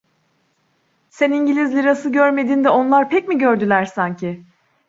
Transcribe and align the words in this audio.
Sen 1.09 1.31
İngiliz 1.31 1.75
lirası 1.75 2.11
görmedin 2.11 2.63
de 2.63 2.69
onlar 2.69 3.09
pek 3.09 3.27
mi 3.27 3.37
gördüler 3.37 3.85
sanki? 3.85 4.45